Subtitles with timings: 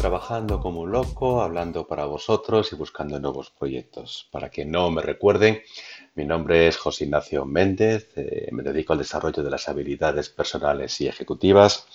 [0.00, 4.26] trabajando como un loco, hablando para vosotros y buscando nuevos proyectos.
[4.30, 5.60] Para que no me recuerden,
[6.14, 10.98] mi nombre es José Ignacio Méndez, eh, me dedico al desarrollo de las habilidades personales
[11.02, 11.86] y ejecutivas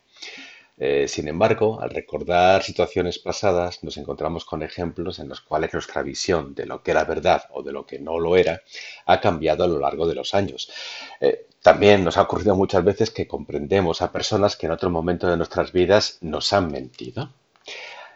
[0.77, 6.01] Eh, sin embargo, al recordar situaciones pasadas, nos encontramos con ejemplos en los cuales nuestra
[6.03, 8.61] visión de lo que era verdad o de lo que no lo era
[9.07, 10.71] ha cambiado a lo largo de los años.
[11.19, 15.27] Eh, también nos ha ocurrido muchas veces que comprendemos a personas que en otro momento
[15.27, 17.29] de nuestras vidas nos han mentido.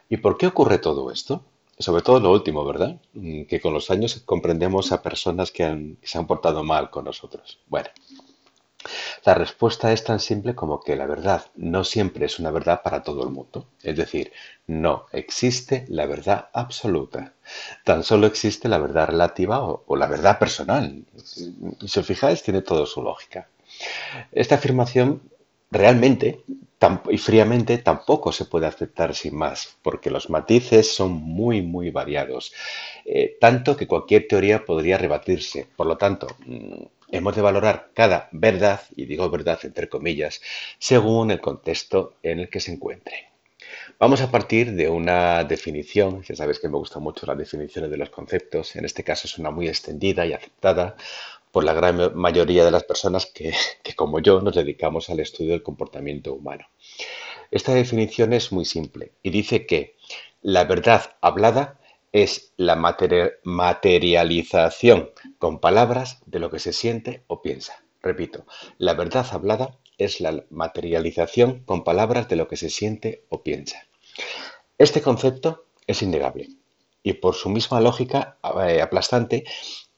[0.10, 1.44] ¿Y por qué ocurre todo esto?
[1.78, 3.00] Sobre todo lo último, ¿verdad?
[3.14, 7.06] Mm, que con los años comprendemos a personas que, que se han portado mal con
[7.06, 7.60] nosotros.
[7.68, 7.90] Bueno,
[9.24, 13.04] la respuesta es tan simple como que la verdad no siempre es una verdad para
[13.04, 13.68] todo el mundo.
[13.84, 14.32] Es decir,
[14.68, 17.34] no existe la verdad absoluta.
[17.84, 21.04] Tan solo existe la verdad relativa o, la verdad personal.
[21.16, 23.50] Si os fijáis, tiene todo su lógica.
[24.32, 25.22] Esta afirmación
[25.72, 26.44] realmente
[27.10, 32.54] y fríamente tampoco se puede aceptar sin más, porque los matices son muy, muy variados,
[33.06, 35.68] eh, tanto que cualquier teoría podría rebatirse.
[35.76, 40.42] Por lo tanto, mm, hemos de valorar cada verdad, y digo verdad entre comillas,
[40.80, 43.30] según el contexto en el que se encuentre.
[44.00, 47.98] Vamos a partir de una definición, ya sabes que me gustan mucho las definiciones de
[47.98, 50.96] los conceptos, en este caso es una muy extendida y aceptada
[51.56, 53.54] por la gran mayoría de las personas que,
[53.96, 56.66] como yo nos dedicamos al estudio del comportamiento humano.
[57.50, 59.96] Esta definición es muy simple y dice que
[60.42, 61.80] la verdad hablada
[62.12, 67.86] es la materialización con palabras de lo que se siente o piensa.
[68.02, 68.46] Repito,
[68.78, 73.88] la verdad hablada es la materialización con palabras de lo que se siente o piensa.
[74.78, 76.50] Este concepto es innegable
[77.02, 79.46] y por su misma lógica eh, aplastante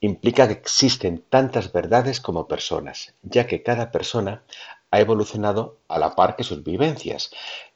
[0.00, 4.44] implica que existen tantas verdades como personas, ya que cada persona
[4.90, 7.30] ha evolucionado a la par que sus vivencias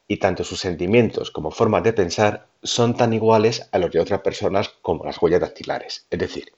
[0.08, 4.20] y tanto sus sentimientos como formas de pensar son tan iguales a los de otras
[4.20, 6.06] personas como las huellas dactilares.
[6.10, 6.52] Es decir,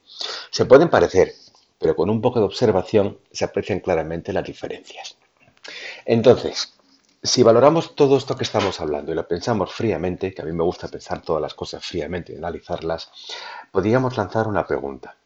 [0.51, 1.33] se pueden parecer,
[1.79, 5.17] pero con un poco de observación se aprecian claramente las diferencias.
[6.05, 6.73] Entonces,
[7.23, 10.63] si valoramos todo esto que estamos hablando y lo pensamos fríamente, que a mí me
[10.63, 13.09] gusta pensar todas las cosas fríamente y analizarlas,
[13.71, 15.17] podríamos lanzar una pregunta.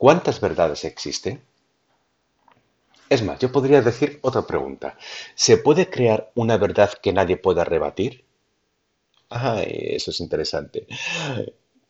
[0.00, 1.42] ¿Cuántas verdades existen?
[3.10, 4.96] Es más, yo podría decir otra pregunta.
[5.34, 8.24] ¿Se puede crear una verdad que nadie pueda rebatir?
[9.28, 10.86] Ah, eso es interesante.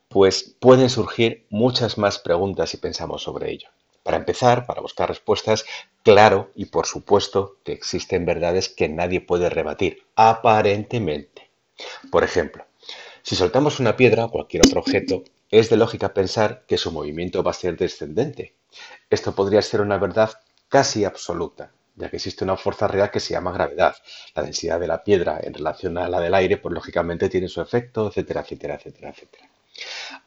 [0.09, 3.69] Pues pueden surgir muchas más preguntas si pensamos sobre ello.
[4.03, 5.65] Para empezar, para buscar respuestas,
[6.03, 11.49] claro y por supuesto que existen verdades que nadie puede rebatir, aparentemente.
[12.11, 12.65] Por ejemplo,
[13.23, 17.43] si soltamos una piedra o cualquier otro objeto, es de lógica pensar que su movimiento
[17.43, 18.55] va a ser descendente.
[19.09, 20.33] Esto podría ser una verdad
[20.69, 23.97] casi absoluta, ya que existe una fuerza real que se llama gravedad.
[24.35, 27.61] La densidad de la piedra en relación a la del aire, pues lógicamente tiene su
[27.61, 29.51] efecto, etcétera, etcétera, etcétera, etcétera.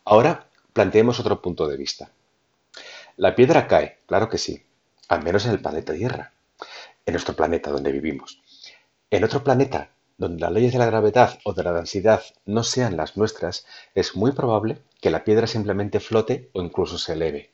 [0.04, 2.12] Ahora planteemos otro punto de vista.
[3.16, 4.66] La piedra cae, claro que sí,
[5.08, 6.34] al menos en el planeta Tierra,
[7.06, 8.42] en nuestro planeta donde vivimos.
[9.10, 12.98] En otro planeta, donde las leyes de la gravedad o de la densidad no sean
[12.98, 17.52] las nuestras, es muy probable que la piedra simplemente flote o incluso se eleve.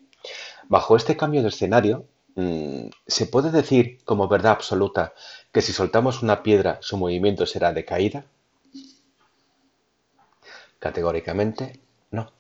[0.70, 2.06] Bajo este cambio de escenario,
[2.40, 5.14] Mm, ¿Se puede decir como verdad absoluta
[5.52, 8.24] que si soltamos una piedra su movimiento será de caída?
[10.80, 11.82] Categóricamente,
[12.12, 12.32] no.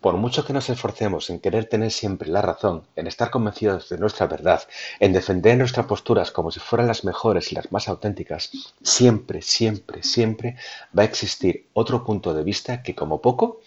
[0.00, 3.98] Por mucho que nos esforcemos en querer tener siempre la razón, en estar convencidos de
[3.98, 4.62] nuestra verdad,
[5.00, 8.52] en defender nuestras posturas como si fueran las mejores y las más auténticas,
[8.82, 10.56] siempre, siempre, siempre
[10.96, 13.60] va a existir otro punto de vista que como poco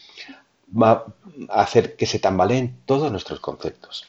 [0.73, 1.05] va
[1.49, 4.05] a hacer que se tambaleen todos nuestros conceptos.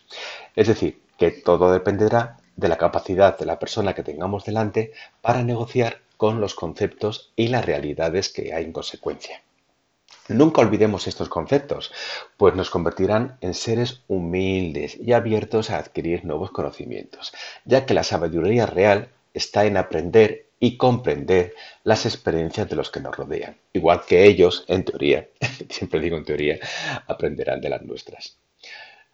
[0.57, 5.43] Es decir, que todo dependerá de la capacidad de la persona que tengamos delante para
[5.43, 9.43] negociar con los conceptos y las realidades que hay en consecuencia.
[10.29, 11.93] Nunca olvidemos estos conceptos,
[12.39, 17.35] pues nos convertirán en seres humildes y abiertos a adquirir nuevos conocimientos,
[17.67, 23.01] ya que la sabiduría real está en aprender y comprender las experiencias de los que
[23.01, 25.29] nos rodean, igual que ellos, en teoría,
[25.71, 26.59] siempre digo en teoría,
[27.07, 28.39] aprenderán de las nuestras.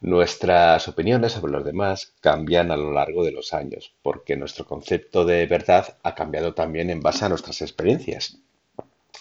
[0.01, 5.25] Nuestras opiniones sobre los demás cambian a lo largo de los años, porque nuestro concepto
[5.25, 8.39] de verdad ha cambiado también en base a nuestras experiencias.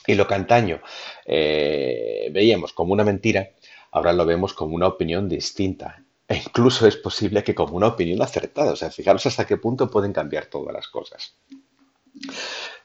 [0.06, 0.80] Y lo que antaño
[1.26, 3.50] eh, veíamos como una mentira,
[3.90, 6.02] ahora lo vemos como una opinión distinta.
[6.26, 8.72] E incluso es posible que como una opinión acertada.
[8.72, 11.34] O sea, fijaros hasta qué punto pueden cambiar todas las cosas.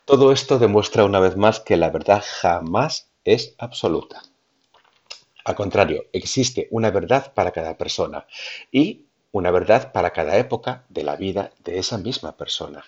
[0.04, 4.22] Todo esto demuestra una vez más que la verdad jamás es absoluta.
[5.46, 8.26] Al contrario, existe una verdad para cada persona
[8.72, 12.84] y una verdad para cada época de la vida de esa misma persona.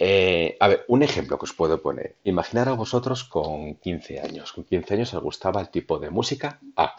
[0.00, 2.16] Eh, a ver, un ejemplo que os puedo poner.
[2.24, 4.52] Imaginar a vosotros con 15 años.
[4.52, 6.94] Con 15 años os gustaba el tipo de música A.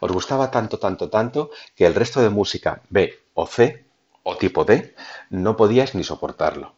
[0.00, 3.84] Os gustaba tanto, tanto, tanto que el resto de música B o C
[4.22, 4.94] o tipo D
[5.30, 6.74] no podíais ni soportarlo.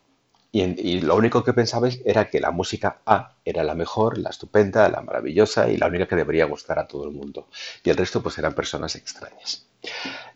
[0.55, 4.87] Y, lo único que pensabais era que la música A era la mejor, la estupenda,
[4.91, 7.49] la maravillosa y la única que debería gustar a todo el mundo.
[7.83, 9.67] Y el resto pues eran personas extrañas.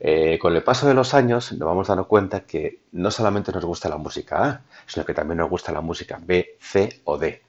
[0.00, 3.66] Eh, con el paso de los años nos vamos dando cuenta que no solamente nos
[3.66, 7.42] gusta la música A, sino que también nos gusta la música B, C o D.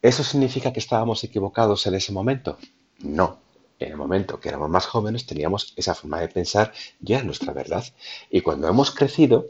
[0.00, 2.56] ¿Eso significa que estábamos equivocados en ese momento?
[3.00, 3.40] No.
[3.80, 7.84] En el momento que éramos más jóvenes teníamos esa forma de pensar ya nuestra verdad.
[8.30, 9.46] Y cuando hemos crecido,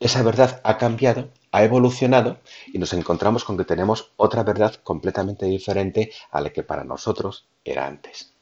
[0.00, 5.46] esa verdad ha cambiado, ha evolucionado y nos encontramos con que tenemos otra verdad completamente
[5.46, 8.32] diferente a la que para nosotros era antes.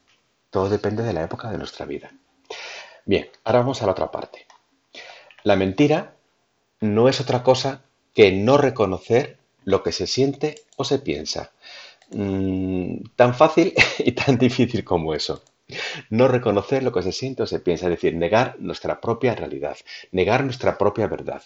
[0.50, 2.12] Todo depende de la época de nuestra vida.
[3.04, 4.46] Bien, ahora vamos a la otra parte.
[5.42, 6.14] La mentira
[6.80, 7.82] no es otra cosa
[8.14, 11.50] que no reconocer lo que se siente o se piensa.
[12.10, 15.42] Mm, tan fácil y tan difícil como eso.
[16.08, 19.76] No reconocer lo que se siente o se piensa, es decir, negar nuestra propia realidad,
[20.12, 21.42] negar nuestra propia verdad.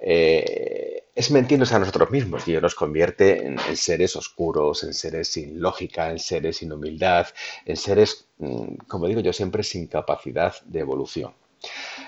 [0.00, 5.60] Eh, es mentirnos a nosotros mismos y nos convierte en, seres oscuros, en seres sin
[5.60, 7.26] lógica, en seres sin humildad,
[7.64, 11.32] en seres, mm, como digo yo siempre, sin capacidad de evolución.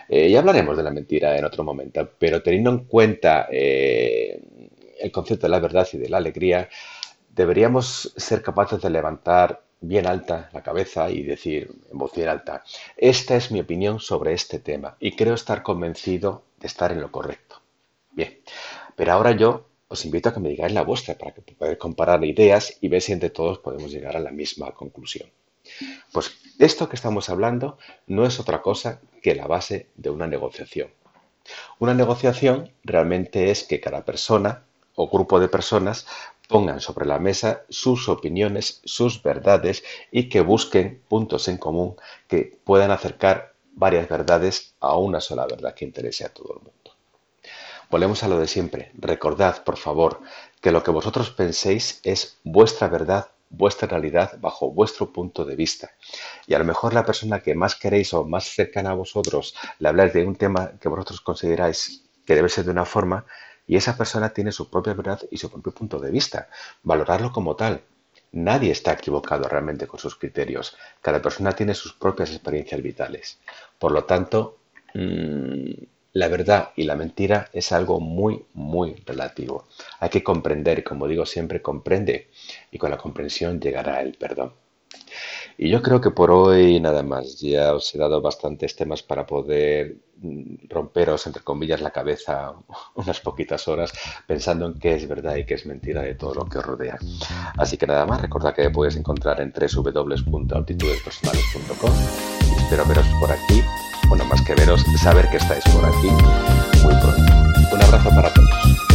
[0.08, 4.38] Eh, ya hablaremos de la mentira en otro momento, pero teniendo en cuenta eh,
[5.00, 6.68] el concepto de la verdad y de la alegría,
[7.34, 12.64] deberíamos ser capaces de levantar bien alta la cabeza y decir en voz bien alta,
[12.96, 17.10] esta es mi opinión sobre este tema y creo estar convencido de estar en lo
[17.10, 17.60] correcto.
[18.10, 18.40] Bien,
[18.96, 22.24] pero ahora yo os invito a que me digáis la vuestra para que podáis comparar
[22.24, 25.30] ideas y ver si entre todos podemos llegar a la misma conclusión.
[26.12, 30.90] Pues esto que estamos hablando no es otra cosa que la base de una negociación.
[31.78, 34.64] Una negociación realmente es que cada persona
[34.94, 36.06] o grupo de personas
[36.48, 41.94] pongan sobre la mesa sus opiniones, sus verdades y que busquen puntos en común
[42.26, 46.72] que puedan acercar varias verdades a una sola verdad que interese a todo el mundo.
[47.90, 48.90] Volvemos a lo de siempre.
[48.94, 50.20] Recordad, por favor,
[50.60, 55.92] que lo que vosotros penséis es vuestra verdad, vuestra realidad bajo vuestro punto de vista.
[56.46, 59.88] Y a lo mejor la persona que más queréis o más cercana a vosotros le
[59.88, 63.24] habláis de un tema que vosotros consideráis que debe ser de una forma
[63.68, 66.48] y esa persona tiene su propia verdad y su propio punto de vista.
[66.82, 67.82] Valorarlo como tal.
[68.32, 70.76] Nadie está equivocado realmente con sus criterios.
[71.02, 73.38] Cada persona tiene sus propias experiencias vitales.
[73.78, 74.58] Por lo tanto,
[74.94, 75.70] mm,
[76.14, 79.68] la verdad y la mentira es algo muy, muy relativo.
[80.00, 82.30] Hay que comprender, como digo siempre, comprende
[82.70, 84.54] y con la comprensión llegará el perdón.
[85.60, 87.40] Y yo creo que por hoy nada más.
[87.40, 92.54] Ya os he dado bastantes temas para poder mm, romperos, entre comillas, la cabeza
[92.94, 93.92] unas poquitas horas
[94.26, 96.96] pensando en qué es verdad y qué es mentira de todo lo que os rodea.
[97.56, 101.92] Así que nada más, recordad que me puedes encontrar en www.altitudespersonales.com
[102.40, 103.60] y espero veros por aquí.
[104.08, 106.06] Bueno, más que veros, saber que estáis por aquí
[106.84, 107.32] muy pronto.
[107.72, 108.87] Un abrazo para todos.